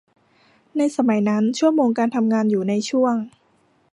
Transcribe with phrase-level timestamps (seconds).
[0.77, 3.15] ในสมัยนั้นชั่วโมงการทำงานอยู่ในช่วง